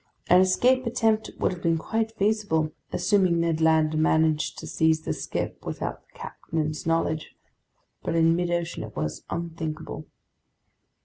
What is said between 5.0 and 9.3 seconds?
the skiff without the captain's knowledge. But in midocean it was